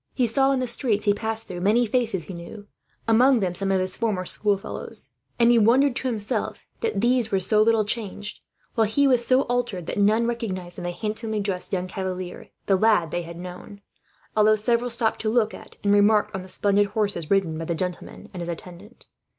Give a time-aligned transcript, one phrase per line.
[0.15, 2.65] He saw in the streets he passed through many faces he knew,
[3.07, 7.39] among them some of his former schoolfellows; and he wondered to himself that these were
[7.39, 8.39] so little changed,
[8.73, 12.75] while he was so altered that none recognized, in the handsomely dressed young cavalier, the
[12.77, 13.79] lad they had known;
[14.35, 17.75] although several stopped to look at, and remark on, the splendid horses ridden by the
[17.75, 19.05] gentleman and his attendant.